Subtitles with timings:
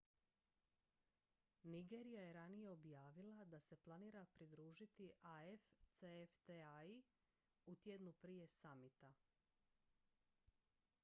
[1.73, 7.03] nigerija je ranije objavila da se planira pridružiti afcfta-i
[7.65, 9.13] u tjednu prije samita